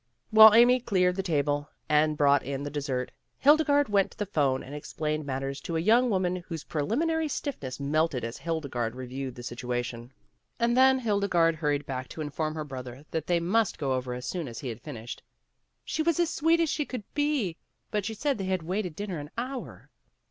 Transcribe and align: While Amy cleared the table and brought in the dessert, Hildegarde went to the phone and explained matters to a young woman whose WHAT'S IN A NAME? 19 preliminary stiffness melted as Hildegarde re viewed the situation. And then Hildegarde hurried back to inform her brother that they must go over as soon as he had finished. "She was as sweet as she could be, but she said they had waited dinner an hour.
While 0.31 0.55
Amy 0.55 0.79
cleared 0.79 1.15
the 1.15 1.21
table 1.21 1.69
and 1.87 2.17
brought 2.17 2.41
in 2.41 2.63
the 2.63 2.71
dessert, 2.71 3.11
Hildegarde 3.37 3.87
went 3.87 4.09
to 4.09 4.17
the 4.17 4.25
phone 4.25 4.63
and 4.63 4.73
explained 4.73 5.27
matters 5.27 5.61
to 5.61 5.77
a 5.77 5.79
young 5.79 6.09
woman 6.09 6.37
whose 6.37 6.63
WHAT'S 6.63 6.63
IN 6.63 6.65
A 6.65 6.65
NAME? 6.65 6.83
19 6.85 6.87
preliminary 6.97 7.27
stiffness 7.27 7.79
melted 7.79 8.23
as 8.23 8.37
Hildegarde 8.39 8.95
re 8.95 9.05
viewed 9.05 9.35
the 9.35 9.43
situation. 9.43 10.11
And 10.57 10.75
then 10.75 10.97
Hildegarde 10.97 11.57
hurried 11.57 11.85
back 11.85 12.07
to 12.07 12.21
inform 12.21 12.55
her 12.55 12.63
brother 12.65 13.05
that 13.11 13.27
they 13.27 13.39
must 13.39 13.77
go 13.77 13.93
over 13.93 14.15
as 14.15 14.25
soon 14.25 14.47
as 14.47 14.57
he 14.57 14.69
had 14.69 14.81
finished. 14.81 15.21
"She 15.85 16.01
was 16.01 16.19
as 16.19 16.31
sweet 16.31 16.59
as 16.59 16.69
she 16.71 16.83
could 16.83 17.03
be, 17.13 17.57
but 17.91 18.03
she 18.03 18.15
said 18.15 18.39
they 18.39 18.45
had 18.45 18.63
waited 18.63 18.95
dinner 18.95 19.19
an 19.19 19.29
hour. 19.37 19.91